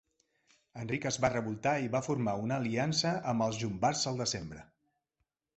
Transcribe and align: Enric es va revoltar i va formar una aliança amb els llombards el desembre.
Enric 0.83 1.05
es 1.09 1.19
va 1.25 1.31
revoltar 1.33 1.73
i 1.83 1.91
va 1.97 2.01
formar 2.07 2.35
una 2.45 2.57
aliança 2.63 3.15
amb 3.33 3.47
els 3.49 3.63
llombards 3.65 4.03
el 4.15 4.19
desembre. 4.27 4.69